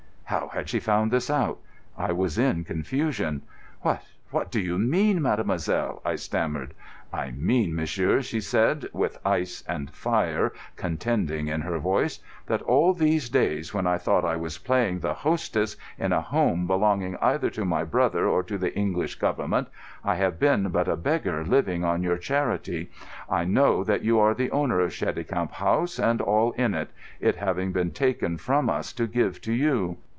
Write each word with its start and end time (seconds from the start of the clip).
How 0.39 0.47
had 0.47 0.69
she 0.69 0.79
found 0.79 1.11
this 1.11 1.29
out? 1.29 1.59
I 1.97 2.13
was 2.13 2.37
in 2.39 2.63
confusion. 2.63 3.41
"What—what 3.81 4.49
do 4.49 4.61
you 4.61 4.77
mean, 4.79 5.21
mademoiselle?" 5.21 6.01
I 6.05 6.15
stammered. 6.15 6.73
"I 7.11 7.31
mean, 7.31 7.75
monsieur," 7.75 8.21
she 8.21 8.39
said, 8.39 8.87
with 8.93 9.19
ice 9.25 9.61
and 9.67 9.91
fire 9.91 10.53
contending 10.77 11.49
in 11.49 11.59
her 11.61 11.79
voice, 11.79 12.21
"that 12.45 12.61
all 12.61 12.93
these 12.93 13.27
days, 13.27 13.73
when 13.73 13.85
I 13.85 13.97
thought 13.97 14.23
I 14.23 14.37
was 14.37 14.57
playing 14.57 14.99
the 15.01 15.15
hostess, 15.15 15.75
in 15.99 16.13
a 16.13 16.21
home 16.21 16.65
belonging 16.65 17.17
either 17.17 17.49
to 17.49 17.65
my 17.65 17.83
brother 17.83 18.25
or 18.25 18.41
to 18.41 18.57
the 18.57 18.73
English 18.73 19.15
Government, 19.15 19.67
I 20.01 20.15
have 20.15 20.39
been 20.39 20.69
but 20.69 20.87
a 20.87 20.95
beggar 20.95 21.43
living 21.43 21.83
on 21.83 22.03
your 22.03 22.17
charity. 22.17 22.89
I 23.29 23.43
know 23.43 23.83
that 23.83 24.03
you 24.05 24.17
are 24.19 24.33
the 24.33 24.51
owner 24.51 24.79
of 24.79 24.91
Cheticamp 24.93 25.51
House 25.51 25.99
and 25.99 26.21
all 26.21 26.53
in 26.53 26.73
it, 26.73 26.91
it 27.19 27.35
having 27.35 27.73
been 27.73 27.91
taken 27.91 28.37
from 28.37 28.69
us 28.69 28.93
to 28.93 29.07
give 29.07 29.41
to 29.41 29.51
you." 29.51 29.97